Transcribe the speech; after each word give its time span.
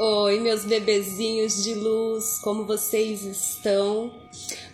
Oi, 0.00 0.38
meus 0.38 0.64
bebezinhos 0.64 1.64
de 1.64 1.74
luz, 1.74 2.38
como 2.38 2.64
vocês 2.64 3.24
estão? 3.24 4.12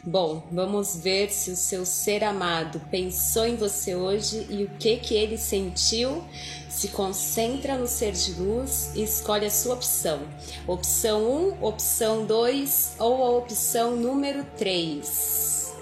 Bom, 0.02 0.46
vamos 0.52 0.96
ver 0.96 1.30
se 1.30 1.50
o 1.50 1.56
seu 1.56 1.86
ser 1.86 2.22
amado 2.22 2.78
pensou 2.90 3.46
em 3.46 3.56
você 3.56 3.94
hoje 3.94 4.46
e 4.50 4.64
o 4.64 4.68
que 4.78 4.98
que 4.98 5.14
ele 5.14 5.38
sentiu. 5.38 6.22
Se 6.68 6.88
concentra 6.88 7.78
no 7.78 7.86
ser 7.86 8.12
de 8.12 8.32
luz 8.32 8.90
e 8.94 9.02
escolhe 9.02 9.46
a 9.46 9.50
sua 9.50 9.76
opção. 9.76 10.20
Opção 10.66 11.54
1, 11.58 11.64
opção 11.64 12.26
2 12.26 12.96
ou 12.98 13.24
a 13.24 13.30
opção 13.30 13.96
número 13.96 14.44
3. 14.58 15.72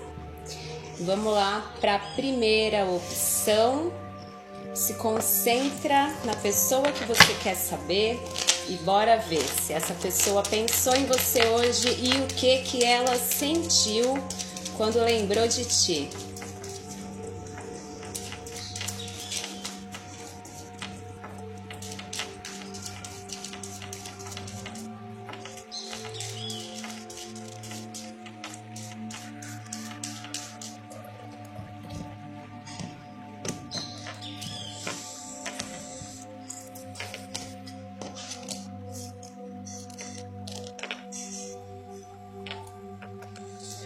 Vamos 1.00 1.32
lá 1.32 1.74
para 1.80 1.96
a 1.96 2.14
primeira 2.14 2.84
opção. 2.84 3.92
Se 4.72 4.94
concentra 4.94 6.14
na 6.24 6.36
pessoa 6.36 6.92
que 6.92 7.04
você 7.06 7.34
quer 7.42 7.56
saber 7.56 8.20
e 8.68 8.74
bora 8.84 9.18
ver 9.18 9.44
se 9.44 9.72
essa 9.72 9.94
pessoa 9.94 10.42
pensou 10.42 10.94
em 10.94 11.06
você 11.06 11.46
hoje 11.46 11.88
e 12.00 12.20
o 12.20 12.26
que 12.26 12.58
que 12.62 12.84
ela 12.84 13.16
sentiu 13.16 14.18
quando 14.76 15.02
lembrou 15.02 15.46
de 15.46 15.64
ti. 15.64 16.08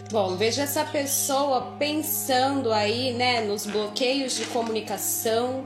Bom, 0.09 0.37
veja 0.37 0.63
essa 0.63 0.85
pessoa 0.85 1.73
pensando 1.77 2.71
aí, 2.71 3.11
né, 3.11 3.41
nos 3.41 3.65
bloqueios 3.65 4.37
de 4.37 4.45
comunicação. 4.45 5.65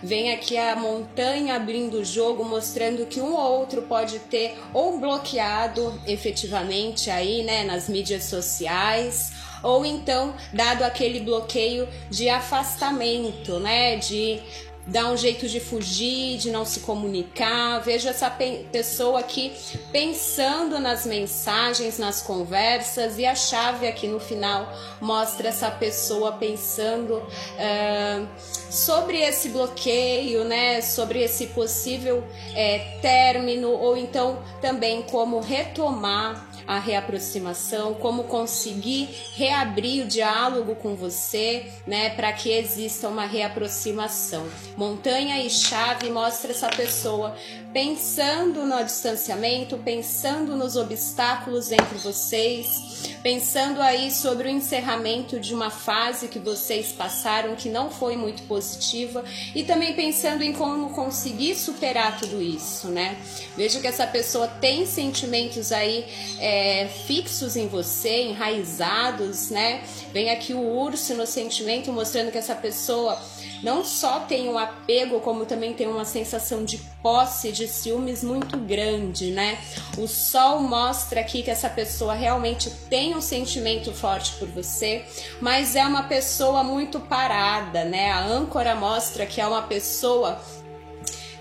Vem 0.00 0.32
aqui 0.32 0.56
a 0.56 0.76
montanha 0.76 1.56
abrindo 1.56 1.94
o 1.94 2.04
jogo, 2.04 2.44
mostrando 2.44 3.04
que 3.04 3.20
um 3.20 3.34
ou 3.34 3.58
outro 3.58 3.82
pode 3.82 4.20
ter 4.20 4.56
ou 4.72 5.00
bloqueado 5.00 6.00
efetivamente 6.06 7.10
aí, 7.10 7.42
né, 7.42 7.64
nas 7.64 7.88
mídias 7.88 8.24
sociais, 8.24 9.32
ou 9.60 9.84
então 9.84 10.34
dado 10.52 10.84
aquele 10.84 11.18
bloqueio 11.18 11.88
de 12.08 12.28
afastamento, 12.28 13.58
né, 13.58 13.96
de 13.96 14.40
dá 14.86 15.10
um 15.10 15.16
jeito 15.16 15.48
de 15.48 15.60
fugir, 15.60 16.38
de 16.38 16.50
não 16.50 16.64
se 16.64 16.80
comunicar. 16.80 17.80
Vejo 17.80 18.08
essa 18.08 18.30
pessoa 18.72 19.20
aqui 19.20 19.52
pensando 19.92 20.78
nas 20.78 21.06
mensagens, 21.06 21.98
nas 21.98 22.22
conversas, 22.22 23.18
e 23.18 23.26
a 23.26 23.34
chave 23.34 23.86
aqui 23.86 24.06
no 24.06 24.18
final 24.18 24.72
mostra 25.00 25.48
essa 25.48 25.70
pessoa 25.70 26.32
pensando 26.32 27.14
uh, 27.14 28.28
sobre 28.70 29.18
esse 29.20 29.50
bloqueio, 29.50 30.44
né? 30.44 30.80
Sobre 30.80 31.22
esse 31.22 31.48
possível 31.48 32.24
é, 32.54 32.98
término, 33.00 33.70
ou 33.70 33.96
então 33.96 34.42
também 34.60 35.02
como 35.02 35.40
retomar 35.40 36.49
a 36.70 36.78
reaproximação, 36.78 37.94
como 37.94 38.24
conseguir 38.24 39.08
reabrir 39.34 40.04
o 40.04 40.06
diálogo 40.06 40.76
com 40.76 40.94
você, 40.94 41.66
né, 41.84 42.10
para 42.10 42.32
que 42.32 42.48
exista 42.48 43.08
uma 43.08 43.26
reaproximação. 43.26 44.46
Montanha 44.76 45.44
e 45.44 45.50
chave 45.50 46.08
mostra 46.10 46.52
essa 46.52 46.68
pessoa 46.68 47.34
pensando 47.72 48.66
no 48.66 48.82
distanciamento, 48.84 49.78
pensando 49.78 50.56
nos 50.56 50.76
obstáculos 50.76 51.70
entre 51.70 51.98
vocês, 51.98 53.16
pensando 53.22 53.80
aí 53.80 54.10
sobre 54.10 54.48
o 54.48 54.50
encerramento 54.50 55.38
de 55.38 55.54
uma 55.54 55.70
fase 55.70 56.26
que 56.26 56.38
vocês 56.38 56.90
passaram 56.90 57.54
que 57.54 57.68
não 57.68 57.90
foi 57.90 58.16
muito 58.16 58.42
positiva 58.44 59.24
e 59.54 59.62
também 59.62 59.94
pensando 59.94 60.42
em 60.42 60.52
como 60.52 60.90
conseguir 60.90 61.54
superar 61.54 62.18
tudo 62.18 62.42
isso, 62.42 62.88
né? 62.88 63.16
Veja 63.56 63.80
que 63.80 63.86
essa 63.86 64.06
pessoa 64.06 64.48
tem 64.48 64.84
sentimentos 64.84 65.70
aí 65.70 66.04
é, 66.40 66.88
fixos 67.06 67.56
em 67.56 67.68
você, 67.68 68.24
enraizados, 68.24 69.50
né? 69.50 69.82
Vem 70.12 70.30
aqui 70.30 70.52
o 70.54 70.60
urso 70.60 71.14
no 71.14 71.26
sentimento 71.26 71.92
mostrando 71.92 72.32
que 72.32 72.38
essa 72.38 72.54
pessoa 72.54 73.20
não 73.62 73.84
só 73.84 74.20
tem 74.20 74.48
um 74.48 74.58
apego, 74.58 75.20
como 75.20 75.44
também 75.44 75.74
tem 75.74 75.86
uma 75.86 76.04
sensação 76.04 76.64
de 76.64 76.78
posse, 77.02 77.52
de 77.52 77.66
ciúmes 77.66 78.22
muito 78.22 78.56
grande, 78.58 79.30
né? 79.30 79.58
O 79.98 80.06
sol 80.06 80.60
mostra 80.60 81.20
aqui 81.20 81.42
que 81.42 81.50
essa 81.50 81.68
pessoa 81.68 82.14
realmente 82.14 82.70
tem 82.88 83.14
um 83.14 83.20
sentimento 83.20 83.92
forte 83.92 84.32
por 84.34 84.48
você, 84.48 85.04
mas 85.40 85.76
é 85.76 85.84
uma 85.84 86.04
pessoa 86.04 86.62
muito 86.62 87.00
parada, 87.00 87.84
né? 87.84 88.10
A 88.10 88.24
âncora 88.24 88.74
mostra 88.74 89.26
que 89.26 89.40
é 89.40 89.46
uma 89.46 89.62
pessoa 89.62 90.40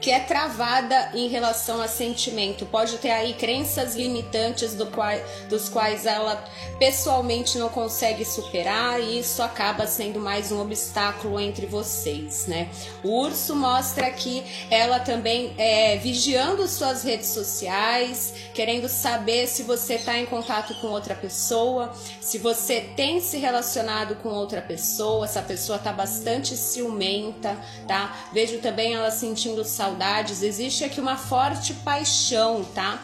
que 0.02 0.12
é 0.12 0.20
travada 0.20 1.12
em 1.14 1.28
relação 1.28 1.82
a 1.82 1.88
sentimento. 1.88 2.66
Pode 2.66 2.98
ter 2.98 3.12
aí 3.12 3.34
crenças 3.34 3.96
limitantes 3.96 4.74
do 4.74 4.86
qual, 4.88 5.10
dos 5.50 5.68
quais 5.68 6.06
ela 6.06 6.44
pessoalmente 6.78 7.58
não 7.58 7.70
consegue 7.70 8.24
superar 8.24 9.02
e 9.02 9.20
isso 9.20 9.42
acaba 9.44 9.86
sendo 9.86 10.20
mais 10.20 10.52
um 10.52 10.62
obstáculo 10.62 11.40
entre 11.40 11.66
vocês, 11.66 12.48
né? 12.48 12.70
O 13.04 13.20
urso 13.22 13.56
mostra 13.56 14.10
que 14.12 14.44
ela 14.70 15.00
também 15.00 15.54
é 15.58 15.98
vigiando 15.98 16.68
suas 16.68 17.04
redes 17.04 17.28
sociais, 17.30 18.34
querendo 18.54 18.88
saber 18.88 19.48
se 19.48 19.64
você 19.64 19.96
está 19.96 20.18
em 20.18 20.26
contato 20.26 20.74
com 20.76 20.88
outra 20.88 21.16
pessoa, 21.16 21.94
se 22.22 22.38
você 22.38 22.82
tem 22.96 23.20
se 23.20 23.38
relacionado 23.38 24.16
com 24.18 24.30
outra 24.30 24.62
pessoa, 24.62 25.26
essa 25.26 25.42
pessoa 25.42 25.78
está 25.78 25.92
bastante 25.92 26.56
ciumenta, 26.56 27.58
tá? 27.88 28.30
Vejo 28.32 28.60
também 28.60 28.94
ela 28.94 29.12
sentindo 29.12 29.64
saudade 29.66 29.89
saudades, 29.90 30.44
existe 30.44 30.84
aqui 30.84 31.02
uma 31.02 31.18
forte 31.18 31.74
paixão, 31.74 32.64
tá? 32.76 33.02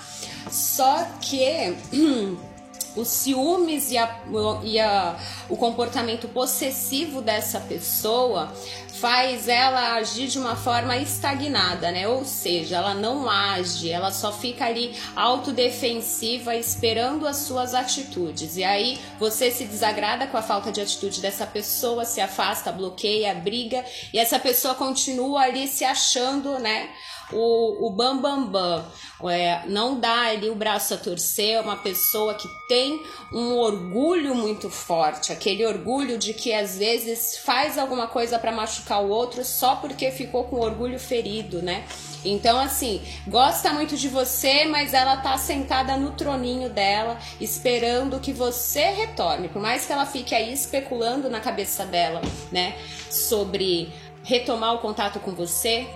Só 0.52 1.06
que 1.20 1.76
os 2.96 3.08
ciúmes 3.08 3.92
e, 3.92 3.98
a, 3.98 4.20
e 4.64 4.80
a, 4.80 5.16
o 5.50 5.58
comportamento 5.58 6.28
possessivo 6.28 7.22
dessa 7.22 7.60
pessoa 7.60 8.52
faz 9.00 9.50
ela 9.50 9.94
agir 9.96 10.28
de 10.28 10.40
uma 10.40 10.56
forma 10.56 10.98
estagnada, 10.98 11.92
né? 11.92 12.08
Ou 12.08 12.24
seja, 12.24 12.78
ela 12.78 12.94
não 12.94 13.30
age, 13.30 13.92
ela 13.92 14.12
só 14.12 14.32
fica 14.32 14.66
ali 14.66 14.96
autodefensiva 15.16 16.56
esperando 16.56 17.28
as 17.28 17.38
suas 17.38 17.74
atitudes. 17.74 18.56
E 18.56 18.64
aí 18.64 19.00
você 19.20 19.52
se 19.52 19.66
desagrada 19.66 20.28
com 20.28 20.38
a 20.38 20.42
falta 20.42 20.72
de 20.72 20.80
atitude 20.80 21.22
dessa 21.22 21.46
pessoa, 21.46 22.06
se 22.06 22.22
afasta, 22.22 22.72
bloqueia, 22.72 23.36
briga, 23.36 23.84
e 24.14 24.18
essa 24.18 24.40
pessoa 24.40 24.74
continua 24.74 25.42
ali 25.42 25.68
se 25.68 25.84
achando, 25.84 26.58
né? 26.58 26.90
O, 27.32 27.88
o 27.88 27.92
bam 27.92 28.22
bam 28.22 28.46
bam, 28.48 28.86
é, 29.30 29.64
não 29.68 30.00
dá 30.00 30.28
ali 30.28 30.50
o 30.50 30.56
braço 30.56 30.94
a 30.94 30.98
torcer, 30.98 31.56
é 31.56 31.62
uma 31.62 31.78
pessoa 31.78 32.34
que 32.36 32.48
tem 32.68 33.02
um 33.34 33.54
orgulho 33.58 34.36
muito 34.36 34.70
forte, 34.70 35.32
aquele 35.32 35.66
orgulho 35.66 36.18
de 36.18 36.34
que 36.34 36.54
às 36.54 36.78
vezes 36.78 37.38
faz 37.38 37.78
alguma 37.78 38.08
coisa 38.08 38.38
para 38.38 38.52
machucar 38.52 39.04
o 39.04 39.10
outro 39.10 39.44
só 39.44 39.76
porque 39.76 40.12
ficou 40.12 40.46
com 40.46 40.58
o 40.58 40.64
orgulho 40.64 41.00
ferido, 41.00 41.62
né? 41.62 41.86
Então, 42.26 42.60
assim, 42.60 43.02
gosta 43.28 43.72
muito 43.72 43.96
de 43.96 44.10
você, 44.10 44.66
mas 44.66 44.94
ela 44.94 45.18
tá 45.18 45.38
sentada 45.38 45.96
no 45.96 46.12
troninho 46.12 46.70
dela, 46.70 47.20
esperando 47.40 48.20
que 48.20 48.34
você 48.34 48.90
retorne. 48.90 49.48
Por 49.48 49.62
mais 49.62 49.86
que 49.86 49.94
ela 49.94 50.08
fique 50.08 50.34
aí 50.34 50.52
especulando 50.52 51.30
na 51.30 51.40
cabeça 51.40 51.86
dela, 51.86 52.22
né, 52.52 52.76
sobre 53.12 53.94
retomar 54.24 54.74
o 54.74 54.80
contato 54.80 55.20
com 55.20 55.32
você, 55.32 55.88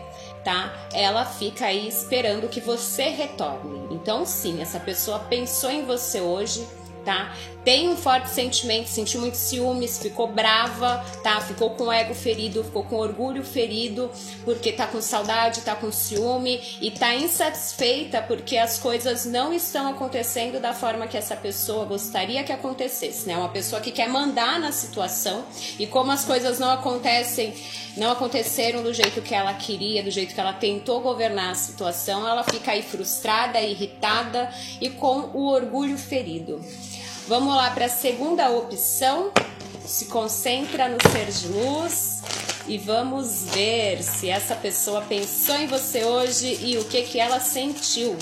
tá? 0.50 0.74
Ela 0.92 1.26
fica 1.26 1.68
aí 1.68 1.88
esperando 1.88 2.50
que 2.50 2.60
você 2.60 3.10
retorne. 3.10 3.88
Então, 3.92 4.26
sim, 4.26 4.60
essa 4.64 4.80
pessoa 4.80 5.20
pensou 5.20 5.70
em 5.70 5.86
você 5.86 6.20
hoje, 6.22 6.68
tá? 7.06 7.36
Tem 7.70 7.88
um 7.88 7.96
forte 7.96 8.32
sentimento, 8.32 8.88
sentiu 8.88 9.22
muito 9.22 9.38
ciúmes, 9.38 10.00
ficou 10.00 10.26
brava, 10.26 11.06
tá? 11.22 11.40
Ficou 11.40 11.70
com 11.70 11.84
o 11.84 11.92
ego 11.92 12.16
ferido, 12.16 12.64
ficou 12.64 12.84
com 12.84 12.96
orgulho 12.96 13.44
ferido, 13.44 14.10
porque 14.44 14.72
tá 14.72 14.88
com 14.88 15.00
saudade, 15.00 15.62
tá 15.62 15.76
com 15.76 15.92
ciúme 15.92 16.60
e 16.82 16.90
tá 16.90 17.14
insatisfeita 17.14 18.24
porque 18.24 18.58
as 18.58 18.80
coisas 18.80 19.24
não 19.24 19.54
estão 19.54 19.88
acontecendo 19.88 20.60
da 20.60 20.74
forma 20.74 21.06
que 21.06 21.16
essa 21.16 21.36
pessoa 21.36 21.86
gostaria 21.86 22.44
que 22.44 22.52
acontecesse, 22.52 23.28
né? 23.28 23.38
Uma 23.38 23.50
pessoa 23.50 23.80
que 23.80 23.92
quer 23.92 24.10
mandar 24.10 24.60
na 24.60 24.72
situação 24.72 25.46
e 25.78 25.86
como 25.86 26.12
as 26.12 26.26
coisas 26.26 26.58
não 26.58 26.72
acontecem, 26.72 27.54
não 27.96 28.10
aconteceram 28.10 28.82
do 28.82 28.92
jeito 28.92 29.22
que 29.22 29.36
ela 29.36 29.54
queria, 29.54 30.02
do 30.02 30.10
jeito 30.10 30.34
que 30.34 30.42
ela 30.42 30.54
tentou 30.54 31.02
governar 31.02 31.52
a 31.52 31.56
situação, 31.56 32.28
ela 32.28 32.44
fica 32.44 32.72
aí 32.72 32.82
frustrada, 32.82 33.62
irritada 33.62 34.52
e 34.82 34.90
com 34.90 35.30
o 35.36 35.46
orgulho 35.46 36.00
ferido. 36.00 36.60
Vamos 37.30 37.56
lá 37.56 37.70
para 37.70 37.86
a 37.86 37.90
segunda 37.90 38.50
opção. 38.50 39.32
Se 39.86 40.06
concentra 40.06 40.90
no 40.90 40.98
ser 41.12 41.28
de 41.28 41.48
luz 41.48 42.24
e 42.68 42.76
vamos 42.80 43.44
ver 43.54 44.02
se 44.02 44.32
essa 44.32 44.56
pessoa 44.56 45.02
pensou 45.02 45.54
em 45.54 45.68
você 45.68 46.04
hoje 46.04 46.58
e 46.60 46.80
o 46.80 46.86
que 46.86 47.04
que 47.04 47.20
ela 47.20 47.40
sentiu. 47.40 48.18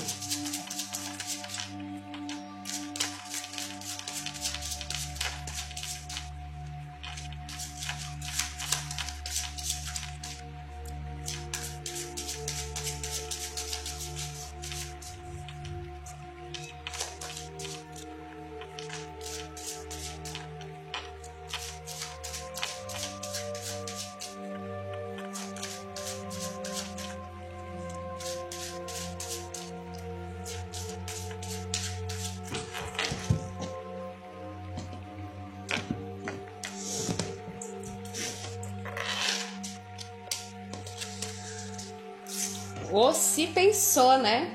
Ou 42.92 43.12
se 43.12 43.46
pensou, 43.48 44.18
né? 44.18 44.50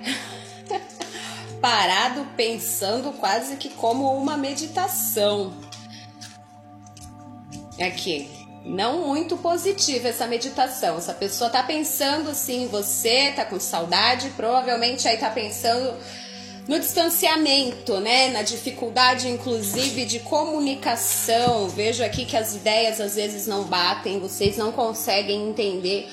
Parado 1.61 2.27
pensando 2.35 3.13
quase 3.13 3.55
que 3.55 3.69
como 3.69 4.15
uma 4.15 4.35
meditação. 4.35 5.53
Aqui, 7.79 8.29
não 8.65 9.07
muito 9.07 9.35
positiva 9.37 10.07
essa 10.07 10.27
meditação. 10.27 10.97
Essa 10.97 11.13
pessoa 11.13 11.49
tá 11.49 11.63
pensando 11.63 12.29
assim 12.29 12.63
em 12.63 12.67
você, 12.67 13.31
tá 13.35 13.45
com 13.45 13.59
saudade, 13.59 14.29
provavelmente 14.35 15.07
aí 15.07 15.17
tá 15.17 15.29
pensando 15.29 15.93
no 16.67 16.79
distanciamento, 16.79 17.99
né, 17.99 18.29
na 18.29 18.41
dificuldade 18.41 19.27
inclusive 19.27 20.05
de 20.05 20.19
comunicação. 20.19 21.67
Vejo 21.67 22.03
aqui 22.03 22.25
que 22.25 22.37
as 22.37 22.55
ideias 22.55 23.01
às 23.01 23.15
vezes 23.15 23.47
não 23.47 23.63
batem, 23.63 24.19
vocês 24.19 24.55
não 24.55 24.71
conseguem 24.71 25.49
entender 25.49 26.09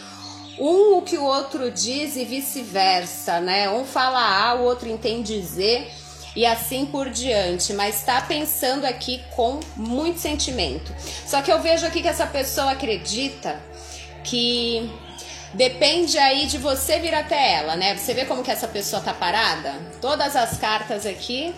um 0.60 0.98
o 0.98 1.02
que 1.02 1.16
o 1.16 1.24
outro 1.24 1.70
diz 1.70 2.16
e 2.16 2.24
vice-versa, 2.24 3.40
né? 3.40 3.70
Um 3.70 3.84
fala 3.84 4.20
A, 4.20 4.54
o 4.54 4.64
outro 4.64 4.88
entende 4.88 5.40
Z 5.40 5.88
e 6.36 6.44
assim 6.44 6.86
por 6.86 7.08
diante, 7.08 7.72
mas 7.72 7.96
está 7.96 8.20
pensando 8.20 8.84
aqui 8.84 9.22
com 9.34 9.58
muito 9.74 10.20
sentimento. 10.20 10.94
Só 11.26 11.40
que 11.40 11.50
eu 11.50 11.60
vejo 11.60 11.86
aqui 11.86 12.02
que 12.02 12.08
essa 12.08 12.26
pessoa 12.26 12.72
acredita 12.72 13.58
que 14.22 14.88
Depende 15.52 16.16
aí 16.16 16.46
de 16.46 16.58
você 16.58 17.00
vir 17.00 17.12
até 17.12 17.54
ela, 17.54 17.74
né? 17.74 17.96
Você 17.96 18.14
vê 18.14 18.24
como 18.24 18.42
que 18.42 18.52
essa 18.52 18.68
pessoa 18.68 19.02
tá 19.02 19.12
parada? 19.12 19.74
Todas 20.00 20.36
as 20.36 20.56
cartas 20.58 21.04
aqui, 21.04 21.52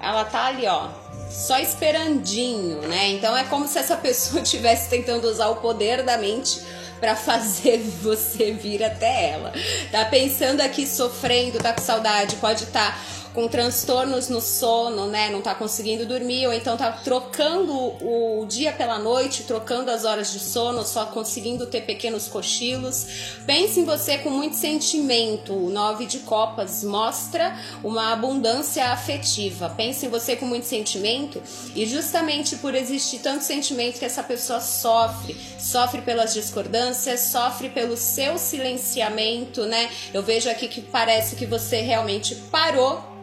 ela 0.00 0.24
tá 0.24 0.46
ali, 0.46 0.66
ó, 0.68 0.88
só 1.28 1.58
esperandinho, 1.58 2.82
né? 2.82 3.08
Então 3.08 3.36
é 3.36 3.42
como 3.44 3.66
se 3.66 3.76
essa 3.76 3.96
pessoa 3.98 4.40
estivesse 4.40 4.88
tentando 4.88 5.28
usar 5.28 5.48
o 5.48 5.56
poder 5.56 6.04
da 6.04 6.16
mente 6.16 6.60
para 7.00 7.16
fazer 7.16 7.78
você 8.02 8.52
vir 8.52 8.82
até 8.82 9.30
ela. 9.30 9.52
Tá 9.90 10.04
pensando 10.04 10.60
aqui 10.60 10.86
sofrendo, 10.86 11.58
tá 11.58 11.72
com 11.72 11.82
saudade, 11.82 12.36
pode 12.36 12.64
estar 12.64 12.92
tá 12.92 13.23
com 13.34 13.48
transtornos 13.48 14.28
no 14.28 14.40
sono, 14.40 15.08
né? 15.08 15.28
Não 15.28 15.42
tá 15.42 15.54
conseguindo 15.54 16.06
dormir, 16.06 16.46
ou 16.46 16.54
então 16.54 16.76
tá 16.76 16.92
trocando 16.92 17.74
o 17.74 18.46
dia 18.46 18.72
pela 18.72 18.98
noite, 18.98 19.42
trocando 19.42 19.90
as 19.90 20.04
horas 20.04 20.32
de 20.32 20.38
sono, 20.38 20.84
só 20.84 21.06
conseguindo 21.06 21.66
ter 21.66 21.80
pequenos 21.80 22.28
cochilos. 22.28 23.06
Pense 23.44 23.80
em 23.80 23.84
você 23.84 24.18
com 24.18 24.30
muito 24.30 24.54
sentimento. 24.54 25.52
O 25.52 25.68
nove 25.68 26.06
de 26.06 26.20
copas 26.20 26.84
mostra 26.84 27.58
uma 27.82 28.12
abundância 28.12 28.86
afetiva. 28.92 29.68
Pense 29.68 30.06
em 30.06 30.08
você 30.08 30.36
com 30.36 30.46
muito 30.46 30.66
sentimento 30.66 31.42
e 31.74 31.84
justamente 31.86 32.56
por 32.56 32.74
existir 32.74 33.18
tanto 33.18 33.42
sentimento 33.42 33.98
que 33.98 34.04
essa 34.04 34.22
pessoa 34.22 34.60
sofre, 34.60 35.36
sofre 35.58 36.02
pelas 36.02 36.32
discordâncias, 36.32 37.20
sofre 37.20 37.68
pelo 37.68 37.96
seu 37.96 38.38
silenciamento, 38.38 39.66
né? 39.66 39.90
Eu 40.12 40.22
vejo 40.22 40.48
aqui 40.48 40.68
que 40.68 40.80
parece 40.80 41.34
que 41.34 41.46
você 41.46 41.80
realmente 41.80 42.36
parou 42.52 43.14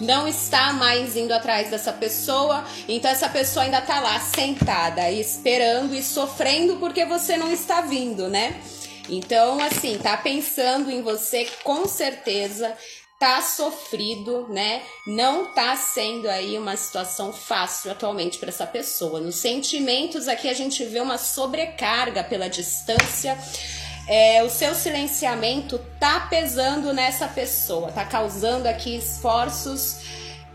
não 0.00 0.26
está 0.26 0.72
mais 0.72 1.16
indo 1.16 1.32
atrás 1.32 1.70
dessa 1.70 1.92
pessoa, 1.92 2.64
então 2.88 3.10
essa 3.10 3.28
pessoa 3.28 3.64
ainda 3.64 3.78
está 3.78 4.00
lá 4.00 4.18
sentada, 4.20 5.10
esperando 5.10 5.94
e 5.94 6.02
sofrendo 6.02 6.76
porque 6.76 7.04
você 7.04 7.36
não 7.36 7.52
está 7.52 7.80
vindo, 7.80 8.28
né? 8.28 8.60
Então, 9.08 9.60
assim, 9.60 9.98
tá 9.98 10.16
pensando 10.16 10.90
em 10.90 11.02
você 11.02 11.46
com 11.62 11.86
certeza, 11.86 12.74
tá 13.18 13.40
sofrido, 13.42 14.46
né? 14.48 14.82
Não 15.06 15.52
tá 15.52 15.76
sendo 15.76 16.28
aí 16.28 16.58
uma 16.58 16.76
situação 16.76 17.32
fácil 17.32 17.92
atualmente 17.92 18.38
para 18.38 18.48
essa 18.48 18.66
pessoa. 18.66 19.20
Nos 19.20 19.36
sentimentos 19.36 20.26
aqui 20.26 20.48
a 20.48 20.54
gente 20.54 20.84
vê 20.84 21.00
uma 21.00 21.18
sobrecarga 21.18 22.24
pela 22.24 22.48
distância 22.48 23.38
é, 24.06 24.42
o 24.42 24.50
seu 24.50 24.74
silenciamento 24.74 25.78
tá 25.98 26.20
pesando 26.28 26.92
nessa 26.92 27.26
pessoa, 27.26 27.90
tá 27.90 28.04
causando 28.04 28.66
aqui 28.66 28.96
esforços 28.96 30.00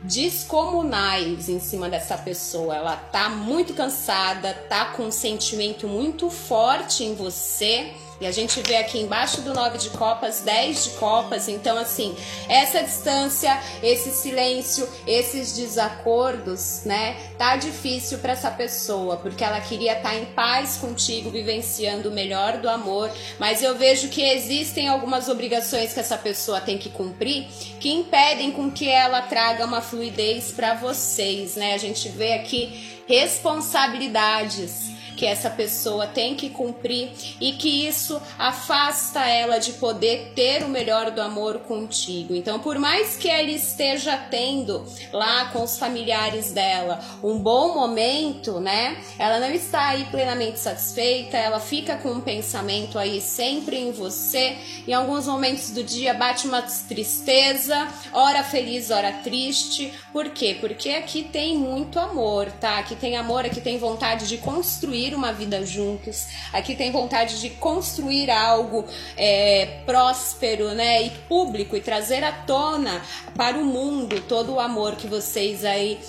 descomunais 0.04 1.50
em 1.50 1.60
cima 1.60 1.90
dessa 1.90 2.18
pessoa. 2.18 2.76
Ela 2.76 2.96
tá 2.96 3.30
muito 3.30 3.74
cansada, 3.74 4.54
tá 4.54 4.86
com 4.86 5.04
um 5.04 5.12
sentimento 5.12 5.88
muito 5.88 6.30
forte 6.30 7.04
em 7.04 7.16
você 7.16 7.92
e 8.22 8.26
a 8.26 8.32
gente 8.32 8.62
vê 8.62 8.78
aqui 8.78 9.00
embaixo 9.00 9.42
do 9.42 9.54
9 9.54 9.78
de 9.78 9.90
copas, 9.92 10.42
10 10.42 10.84
de 10.84 10.90
copas. 10.92 11.48
Então, 11.48 11.78
assim, 11.78 12.16
essa 12.48 12.84
distância, 12.84 13.58
esse 13.82 14.12
silêncio, 14.12 14.88
esses 15.08 15.54
desacordos, 15.54 16.82
né? 16.86 17.16
Tá 17.38 17.56
difícil 17.56 18.18
para 18.20 18.34
essa 18.34 18.52
pessoa, 18.52 19.18
porque 19.18 19.44
ela 19.44 19.62
queria 19.62 19.94
estar 19.94 20.10
tá 20.10 20.16
em 20.16 20.26
paz 20.26 20.78
contigo, 20.78 21.30
vivenciando 21.30 22.10
o 22.10 22.12
melhor 22.12 22.58
do 22.58 22.70
amor. 22.70 23.10
Mas 23.40 23.64
eu 23.64 23.78
vejo 23.78 24.10
que 24.10 24.22
existem 24.22 24.90
algumas 24.90 25.30
obrigações 25.30 25.94
que 25.94 26.00
essa 26.00 26.18
pessoa 26.18 26.60
tem 26.60 26.78
que 26.78 26.90
cumprir 26.90 27.48
que 27.80 27.90
impedem 27.90 28.52
com 28.52 28.70
que 28.70 28.90
ela 28.90 29.22
traga 29.22 29.66
uma 29.66 29.82
fluidez 29.82 30.52
para 30.52 30.74
vocês, 30.74 31.56
né? 31.56 31.74
A 31.74 31.78
gente 31.78 32.10
vê 32.10 32.34
aqui 32.34 33.02
responsabilidades 33.08 34.99
que 35.20 35.26
essa 35.26 35.50
pessoa 35.50 36.08
tem 36.08 36.34
que 36.34 36.50
cumprir 36.50 37.12
e 37.42 37.52
que 37.52 37.86
isso 37.86 38.22
afasta 38.38 39.20
ela 39.28 39.60
de 39.60 39.74
poder 39.74 40.32
ter 40.34 40.64
o 40.64 40.70
melhor 40.70 41.12
do 41.12 41.22
amor 41.22 41.60
contigo. 41.60 42.34
Então, 42.34 42.58
por 42.58 42.80
mais 42.80 43.18
que 43.18 43.28
ela 43.28 43.52
esteja 43.52 44.16
tendo 44.16 44.86
lá 45.12 45.50
com 45.52 45.62
os 45.62 45.78
familiares 45.78 46.54
dela 46.54 47.04
um 47.22 47.38
bom 47.38 47.76
momento, 47.76 48.62
né? 48.62 48.98
Ela 49.18 49.42
não 49.42 49.52
está 49.52 49.90
aí 49.90 50.06
plenamente 50.06 50.58
satisfeita, 50.58 51.36
ela 51.36 51.60
fica 51.60 51.98
com 51.98 52.12
um 52.12 52.22
pensamento 52.22 52.98
aí 52.98 53.20
sempre 53.20 53.78
em 53.78 53.92
você. 53.92 54.56
Em 54.88 54.94
alguns 54.94 55.28
momentos 55.28 55.72
do 55.72 55.84
dia 55.84 56.14
bate 56.14 56.48
uma 56.48 56.62
tristeza, 56.62 57.90
hora 58.14 58.42
feliz, 58.42 58.90
hora 58.90 59.12
triste. 59.12 59.94
Por 60.14 60.30
quê? 60.30 60.56
Porque 60.58 60.92
aqui 60.92 61.24
tem 61.24 61.58
muito 61.58 62.00
amor, 62.00 62.50
tá? 62.54 62.78
Aqui 62.78 62.96
tem 62.96 63.18
amor, 63.18 63.46
aqui 63.46 63.60
tem 63.60 63.78
vontade 63.78 64.26
de 64.26 64.38
construir 64.38 65.09
construir 65.10 65.16
uma 65.16 65.32
vida 65.32 65.66
juntos, 65.66 66.28
aqui 66.54 66.76
tem 66.76 66.92
vontade 66.92 67.40
de 67.40 67.50
construir 67.52 68.30
algo 68.30 68.86
é, 69.18 69.82
próspero 69.86 70.70
né, 70.70 71.04
e 71.04 71.10
público 71.28 71.76
e 71.76 71.82
trazer 71.82 72.24
à 72.24 72.32
tona 72.32 73.02
para 73.36 73.58
o 73.58 73.66
mundo 73.66 74.22
todo 74.22 74.54
o 74.54 74.60
amor 74.60 74.96
que 74.96 75.08
vocês 75.08 75.66
aí 75.66 76.00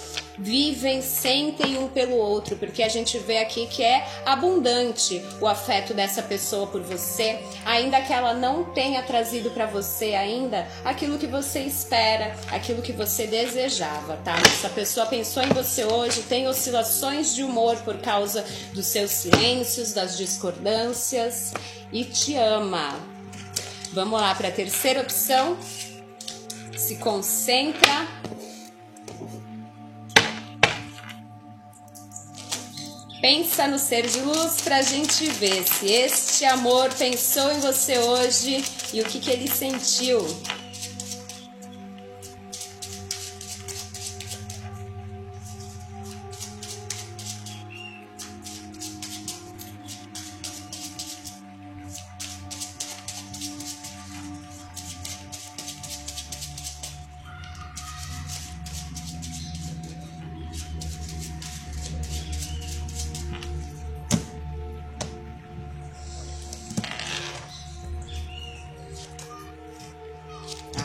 vivem, 0.40 1.02
sentem 1.02 1.76
um 1.78 1.86
pelo 1.86 2.16
outro, 2.16 2.56
porque 2.56 2.82
a 2.82 2.88
gente 2.88 3.18
vê 3.18 3.38
aqui 3.38 3.66
que 3.66 3.82
é 3.82 4.06
abundante 4.24 5.22
o 5.40 5.46
afeto 5.46 5.92
dessa 5.92 6.22
pessoa 6.22 6.66
por 6.66 6.80
você, 6.80 7.38
ainda 7.64 8.00
que 8.00 8.12
ela 8.12 8.32
não 8.32 8.64
tenha 8.64 9.02
trazido 9.02 9.50
para 9.50 9.66
você 9.66 10.14
ainda 10.14 10.66
aquilo 10.82 11.18
que 11.18 11.26
você 11.26 11.60
espera, 11.60 12.34
aquilo 12.50 12.80
que 12.80 12.92
você 12.92 13.26
desejava, 13.26 14.16
tá? 14.24 14.36
Essa 14.46 14.70
pessoa 14.70 15.04
pensou 15.06 15.42
em 15.42 15.48
você 15.48 15.84
hoje, 15.84 16.22
tem 16.22 16.48
oscilações 16.48 17.34
de 17.34 17.42
humor 17.42 17.76
por 17.78 17.98
causa 17.98 18.44
dos 18.72 18.86
seus 18.90 19.10
silêncios, 19.10 19.92
das 19.92 20.16
discordâncias 20.16 21.52
e 21.92 22.04
te 22.04 22.36
ama. 22.36 22.98
Vamos 23.92 24.20
lá 24.20 24.34
para 24.34 24.48
a 24.48 24.52
terceira 24.52 25.00
opção. 25.00 25.56
Se 26.76 26.96
concentra 26.96 28.20
Pensa 33.20 33.66
no 33.66 33.78
ser 33.78 34.06
de 34.06 34.18
luz 34.20 34.62
para 34.62 34.76
a 34.76 34.82
gente 34.82 35.26
ver 35.26 35.62
se 35.68 35.92
este 35.92 36.46
amor 36.46 36.88
pensou 36.94 37.52
em 37.52 37.60
você 37.60 37.98
hoje 37.98 38.64
e 38.94 39.00
o 39.02 39.04
que, 39.04 39.20
que 39.20 39.30
ele 39.30 39.46
sentiu. 39.46 40.26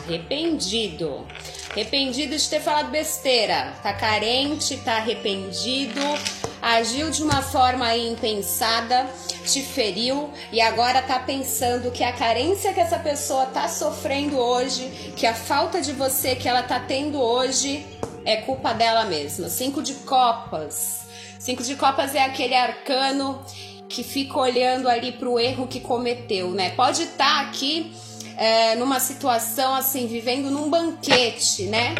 Arrependido. 0.06 1.26
Arrependido 1.70 2.36
de 2.36 2.48
ter 2.48 2.60
falado 2.60 2.90
besteira. 2.90 3.74
Tá 3.82 3.92
carente, 3.92 4.76
tá 4.78 4.96
arrependido, 4.96 6.00
agiu 6.62 7.10
de 7.10 7.22
uma 7.22 7.42
forma 7.42 7.94
impensada, 7.96 9.06
te 9.44 9.62
feriu 9.62 10.30
e 10.52 10.60
agora 10.60 11.02
tá 11.02 11.18
pensando 11.18 11.90
que 11.90 12.02
a 12.02 12.12
carência 12.12 12.72
que 12.72 12.80
essa 12.80 12.98
pessoa 12.98 13.46
tá 13.46 13.68
sofrendo 13.68 14.38
hoje, 14.38 15.12
que 15.16 15.26
a 15.26 15.34
falta 15.34 15.80
de 15.80 15.92
você 15.92 16.34
que 16.34 16.48
ela 16.48 16.62
tá 16.62 16.80
tendo 16.80 17.20
hoje 17.20 17.84
é 18.24 18.36
culpa 18.36 18.72
dela 18.72 19.04
mesma. 19.04 19.48
Cinco 19.48 19.82
de 19.82 19.94
copas. 19.94 21.06
Cinco 21.38 21.62
de 21.62 21.76
copas 21.76 22.14
é 22.14 22.24
aquele 22.24 22.54
arcano 22.54 23.44
que 23.88 24.02
fica 24.02 24.38
olhando 24.38 24.88
ali 24.88 25.12
pro 25.12 25.38
erro 25.38 25.66
que 25.66 25.78
cometeu, 25.78 26.50
né? 26.50 26.70
Pode 26.70 27.02
estar 27.02 27.42
tá 27.42 27.48
aqui 27.48 27.92
é, 28.36 28.74
numa 28.76 29.00
situação 29.00 29.74
assim, 29.74 30.06
vivendo 30.06 30.50
num 30.50 30.68
banquete, 30.68 31.64
né? 31.64 31.94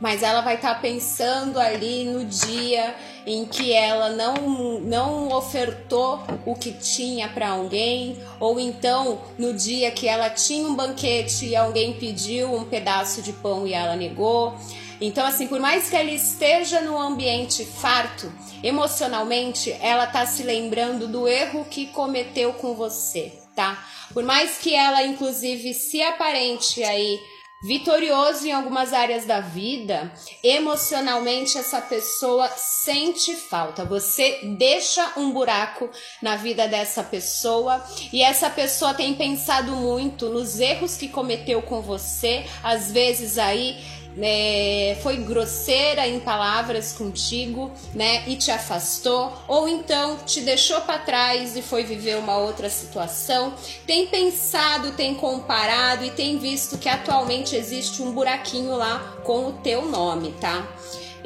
Mas 0.00 0.22
ela 0.22 0.42
vai 0.42 0.56
estar 0.56 0.74
tá 0.74 0.80
pensando 0.80 1.58
ali 1.58 2.04
no 2.04 2.24
dia 2.24 2.94
em 3.26 3.44
que 3.46 3.72
ela 3.72 4.10
não, 4.10 4.80
não 4.80 5.28
ofertou 5.32 6.22
o 6.44 6.54
que 6.54 6.72
tinha 6.72 7.28
para 7.28 7.48
alguém, 7.48 8.18
ou 8.38 8.60
então 8.60 9.20
no 9.38 9.54
dia 9.54 9.90
que 9.90 10.06
ela 10.06 10.28
tinha 10.30 10.66
um 10.66 10.74
banquete 10.74 11.46
e 11.46 11.56
alguém 11.56 11.94
pediu 11.94 12.54
um 12.54 12.64
pedaço 12.64 13.22
de 13.22 13.32
pão 13.32 13.66
e 13.66 13.72
ela 13.72 13.96
negou. 13.96 14.54
Então, 15.00 15.26
assim, 15.26 15.46
por 15.46 15.60
mais 15.60 15.90
que 15.90 15.96
ela 15.96 16.10
esteja 16.10 16.80
no 16.80 16.98
ambiente 16.98 17.64
farto, 17.64 18.32
emocionalmente, 18.62 19.74
ela 19.80 20.06
tá 20.06 20.24
se 20.24 20.42
lembrando 20.42 21.06
do 21.06 21.28
erro 21.28 21.66
que 21.68 21.86
cometeu 21.86 22.54
com 22.54 22.74
você, 22.74 23.32
tá? 23.56 23.84
Por 24.12 24.22
mais 24.22 24.58
que 24.58 24.72
ela, 24.74 25.02
inclusive, 25.02 25.74
se 25.74 26.00
aparente 26.02 26.84
aí 26.84 27.18
vitorioso 27.62 28.46
em 28.46 28.52
algumas 28.52 28.92
áreas 28.92 29.24
da 29.24 29.40
vida, 29.40 30.12
emocionalmente 30.44 31.56
essa 31.56 31.80
pessoa 31.80 32.48
sente 32.48 33.34
falta. 33.34 33.84
Você 33.84 34.40
deixa 34.58 35.14
um 35.16 35.32
buraco 35.32 35.88
na 36.22 36.36
vida 36.36 36.68
dessa 36.68 37.02
pessoa 37.02 37.84
e 38.12 38.22
essa 38.22 38.50
pessoa 38.50 38.92
tem 38.92 39.14
pensado 39.14 39.72
muito 39.72 40.28
nos 40.28 40.60
erros 40.60 40.96
que 40.96 41.08
cometeu 41.08 41.62
com 41.62 41.80
você, 41.80 42.44
às 42.62 42.92
vezes 42.92 43.38
aí 43.38 43.76
é, 44.20 44.96
foi 45.02 45.18
grosseira 45.18 46.06
em 46.06 46.18
palavras 46.20 46.92
contigo, 46.92 47.70
né, 47.94 48.22
e 48.26 48.36
te 48.36 48.50
afastou, 48.50 49.32
ou 49.46 49.68
então 49.68 50.16
te 50.24 50.40
deixou 50.40 50.80
para 50.82 50.98
trás 50.98 51.56
e 51.56 51.62
foi 51.62 51.84
viver 51.84 52.16
uma 52.16 52.38
outra 52.38 52.70
situação, 52.70 53.54
tem 53.86 54.06
pensado, 54.06 54.92
tem 54.92 55.14
comparado 55.14 56.04
e 56.04 56.10
tem 56.10 56.38
visto 56.38 56.78
que 56.78 56.88
atualmente 56.88 57.54
existe 57.54 58.02
um 58.02 58.12
buraquinho 58.12 58.76
lá 58.76 59.16
com 59.24 59.48
o 59.48 59.52
teu 59.52 59.86
nome, 59.86 60.32
tá? 60.40 60.66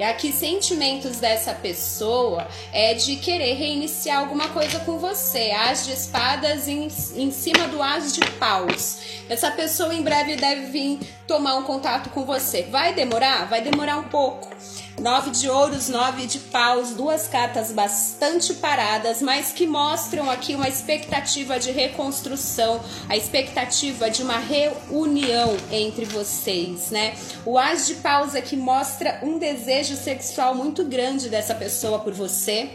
E 0.01 0.03
aqui, 0.03 0.33
sentimentos 0.33 1.19
dessa 1.19 1.53
pessoa 1.53 2.49
é 2.73 2.95
de 2.95 3.17
querer 3.17 3.53
reiniciar 3.53 4.21
alguma 4.21 4.49
coisa 4.49 4.79
com 4.81 4.99
você. 4.99 5.51
As 5.51 5.85
de 5.85 5.93
espadas 5.93 6.67
em, 6.67 6.89
em 7.17 7.31
cima 7.31 7.69
do 7.69 7.83
as 7.83 8.15
de 8.15 8.21
paus. 8.39 8.99
Essa 9.29 9.51
pessoa 9.51 9.95
em 9.95 10.01
breve 10.01 10.37
deve 10.37 10.69
vir 10.69 11.01
tomar 11.27 11.57
um 11.57 11.65
contato 11.65 12.09
com 12.09 12.25
você. 12.25 12.63
Vai 12.63 12.95
demorar? 12.95 13.45
Vai 13.45 13.61
demorar 13.61 13.99
um 13.99 14.05
pouco. 14.05 14.49
Nove 15.01 15.31
de 15.31 15.49
ouros, 15.49 15.89
nove 15.89 16.27
de 16.27 16.39
paus, 16.39 16.91
duas 16.91 17.27
cartas 17.27 17.73
bastante 17.73 18.53
paradas, 18.53 19.23
mas 19.23 19.51
que 19.51 19.67
mostram 19.67 20.31
aqui 20.31 20.55
uma 20.55 20.69
expectativa 20.69 21.59
de 21.59 21.71
reconstrução, 21.71 22.79
a 23.09 23.17
expectativa 23.17 24.11
de 24.11 24.23
uma 24.23 24.37
reunião 24.37 25.57
entre 25.73 26.05
vocês, 26.05 26.91
né? 26.91 27.15
O 27.47 27.59
as 27.59 27.87
de 27.87 27.95
paus 27.95 28.35
aqui 28.35 28.57
mostra 28.57 29.21
um 29.23 29.39
desejo 29.39 29.97
sexual 29.97 30.55
muito 30.55 30.85
grande 30.85 31.31
dessa 31.31 31.55
pessoa 31.55 32.01
por 32.01 32.13
você. 32.13 32.69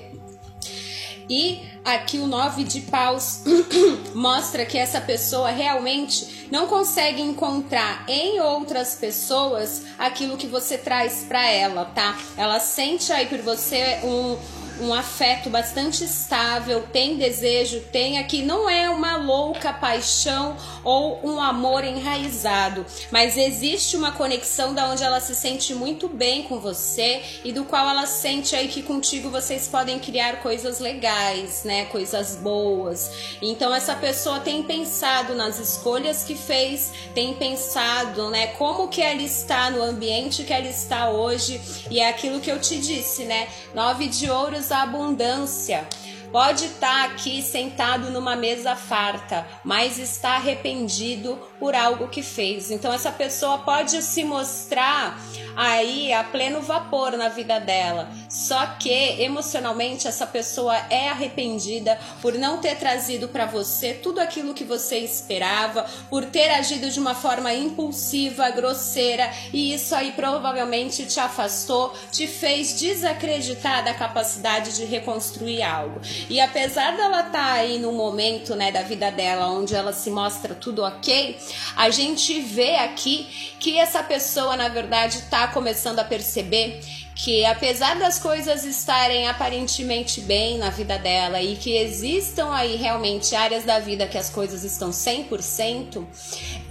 E 1.30 1.62
aqui 1.84 2.18
o 2.18 2.26
nove 2.26 2.64
de 2.64 2.82
paus 2.82 3.44
mostra 4.16 4.66
que 4.66 4.80
essa 4.80 5.00
pessoa 5.00 5.52
realmente 5.52 6.35
não 6.52 6.68
consegue 6.68 7.22
encontrar 7.22 8.04
em 8.08 8.40
outras 8.40 8.96
pessoas 8.96 9.84
aquilo 9.98 10.38
que 10.38 10.48
você 10.48 10.78
traz 10.78 11.26
para 11.28 11.46
ela, 11.50 11.86
tá? 11.86 12.18
Ela 12.38 12.60
sente 12.60 13.12
aí 13.12 13.26
por 13.26 13.40
você 13.40 14.00
um 14.04 14.38
um 14.80 14.94
afeto 14.94 15.50
bastante 15.50 16.04
estável, 16.04 16.84
tem 16.92 17.18
desejo, 17.18 17.82
tem 17.92 18.18
aqui, 18.18 18.42
não 18.42 18.70
é 18.70 18.90
uma 18.90 19.18
louca 19.18 19.72
paixão 19.72 20.56
ou 20.84 21.20
um 21.24 21.40
amor 21.40 21.84
enraizado, 21.84 22.86
mas 23.12 23.38
existe 23.38 23.96
uma 23.96 24.12
conexão 24.12 24.74
da 24.74 24.90
onde 24.90 25.04
ela 25.04 25.20
se 25.20 25.36
sente 25.36 25.74
muito 25.74 26.08
bem 26.08 26.44
com 26.44 26.60
você 26.60 27.22
e 27.44 27.52
do 27.52 27.66
qual 27.66 27.88
ela 27.90 28.06
sente 28.06 28.56
aí 28.56 28.68
que 28.68 28.82
contigo 28.82 29.30
vocês 29.30 29.68
podem 29.68 30.00
criar 30.00 30.42
coisas 30.42 30.80
legais, 30.80 31.64
né, 31.64 31.86
coisas 31.86 32.36
boas. 32.36 33.38
Então 33.42 33.74
essa 33.74 33.96
pessoa 33.96 34.40
tem 34.40 34.64
pensado 34.64 35.36
nas 35.36 35.60
escolhas 35.60 36.24
que 36.24 36.36
fez, 36.36 36.92
tem 37.14 37.34
pensado, 37.34 38.30
né, 38.30 38.48
como 38.48 38.88
que 38.88 39.02
ela 39.02 39.22
está 39.22 39.70
no 39.70 39.82
ambiente 39.82 40.44
que 40.44 40.54
ela 40.54 40.68
está 40.68 41.10
hoje 41.10 41.62
e 41.90 42.00
é 42.00 42.10
aquilo 42.10 42.40
que 42.40 42.52
eu 42.52 42.60
te 42.60 42.78
disse, 42.78 43.24
né? 43.24 43.48
Nove 43.74 44.08
de 44.08 44.30
ouros 44.30 44.65
a 44.72 44.84
abundância. 44.84 45.88
Pode 46.32 46.66
estar 46.66 47.06
aqui 47.06 47.42
sentado 47.42 48.12
numa 48.12 48.36
mesa 48.36 48.76
farta, 48.76 49.48
mas 49.64 49.98
está 49.98 50.32
arrependido 50.36 51.40
por 51.60 51.76
algo 51.76 52.08
que 52.08 52.22
fez. 52.22 52.72
Então 52.72 52.92
essa 52.92 53.12
pessoa 53.12 53.60
pode 53.60 54.02
se 54.02 54.24
mostrar 54.24 55.20
aí 55.56 56.12
a 56.12 56.24
pleno 56.24 56.62
vapor 56.62 57.18
na 57.18 57.30
vida 57.30 57.60
dela. 57.60 58.10
Só 58.30 58.66
que 58.78 59.22
emocionalmente 59.22 60.08
essa 60.08 60.28
pessoa 60.28 60.76
é 60.90 61.10
arrependida 61.10 61.98
por 62.22 62.34
não 62.34 62.58
ter 62.58 62.76
trazido 62.76 63.28
para 63.30 63.46
você 63.46 63.94
tudo 63.94 64.20
aquilo 64.20 64.54
que 64.54 64.64
você 64.64 64.98
esperava, 65.00 65.86
por 66.10 66.26
ter 66.26 66.50
agido 66.50 66.90
de 66.90 67.00
uma 67.00 67.16
forma 67.16 67.54
impulsiva, 67.54 68.50
grosseira, 68.50 69.32
e 69.54 69.74
isso 69.74 69.96
aí 69.96 70.12
provavelmente 70.12 71.06
te 71.06 71.20
afastou, 71.20 71.94
te 72.12 72.28
fez 72.28 72.78
desacreditar 72.78 73.84
da 73.86 73.94
capacidade 73.94 74.76
de 74.76 74.86
reconstruir 74.86 75.64
algo. 75.64 76.02
E 76.30 76.42
apesar 76.42 76.96
dela 76.98 77.22
estar 77.22 77.32
tá 77.32 77.52
aí 77.54 77.80
no 77.80 77.94
momento, 77.94 78.56
né, 78.56 78.72
da 78.72 78.82
vida 78.82 79.10
dela 79.12 79.50
onde 79.50 79.76
ela 79.76 79.94
se 79.94 80.10
mostra 80.10 80.54
tudo 80.54 80.84
OK, 80.84 81.38
a 81.76 81.90
gente 81.90 82.40
vê 82.42 82.76
aqui 82.78 83.56
que 83.60 83.78
essa 83.78 84.04
pessoa 84.04 84.56
na 84.56 84.68
verdade 84.68 85.20
está 85.20 85.48
começando 85.48 86.00
a 86.00 86.04
perceber 86.04 86.82
que 87.16 87.46
apesar 87.46 87.98
das 87.98 88.20
coisas 88.20 88.66
estarem 88.66 89.28
aparentemente 89.28 90.20
bem 90.20 90.58
na 90.58 90.70
vida 90.70 90.98
dela 91.00 91.42
e 91.42 91.56
que 91.56 91.78
existam 91.78 92.54
aí 92.54 92.76
realmente 92.76 93.34
áreas 93.34 93.64
da 93.64 93.80
vida 93.80 94.06
que 94.06 94.18
as 94.18 94.30
coisas 94.30 94.64
estão 94.66 94.90
100%, 94.90 96.06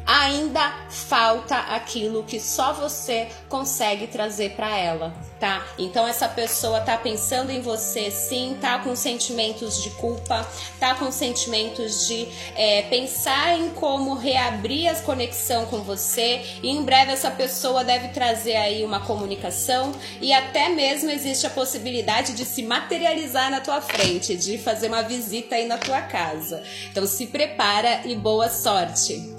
ainda 0.06 0.74
falta 0.90 1.56
aquilo 1.56 2.24
que 2.24 2.38
só 2.38 2.72
você 2.72 3.28
consegue 3.48 4.06
trazer 4.06 4.50
para 4.50 4.76
ela, 4.76 5.14
tá? 5.40 5.66
Então 5.78 6.06
essa 6.06 6.28
pessoa 6.28 6.80
tá 6.80 6.96
pensando 6.96 7.50
em 7.50 7.60
você, 7.60 8.10
sim, 8.10 8.56
tá 8.60 8.78
com 8.78 8.94
sentimentos 8.94 9.82
de 9.82 9.90
culpa, 9.90 10.46
tá 10.78 10.94
com 10.94 11.10
sentimentos 11.10 12.06
de 12.06 12.28
é, 12.54 12.82
pensar 12.82 13.58
em 13.58 13.70
como 13.70 14.14
reabrir 14.14 14.88
a 14.88 14.94
conexão 15.02 15.66
com 15.66 15.82
você. 15.82 16.42
E 16.62 16.70
em 16.70 16.82
breve 16.82 17.12
essa 17.12 17.30
pessoa 17.30 17.84
deve 17.84 18.08
trazer 18.08 18.56
aí 18.56 18.84
uma 18.84 19.00
comunicação 19.00 19.92
e 20.20 20.32
até 20.32 20.68
mesmo 20.68 21.10
existe 21.10 21.46
a 21.46 21.50
possibilidade 21.50 22.34
de 22.34 22.44
se 22.44 22.62
materializar 22.62 23.50
na 23.50 23.60
tua 23.60 23.80
frente, 23.80 24.36
de 24.36 24.58
fazer 24.58 24.88
uma 24.88 25.02
visita 25.02 25.56
aí 25.56 25.66
na 25.66 25.78
tua 25.78 26.02
casa. 26.02 26.62
Então 26.90 27.06
se 27.06 27.26
prepara 27.26 28.02
e 28.04 28.14
boa 28.14 28.48
sorte. 28.48 29.33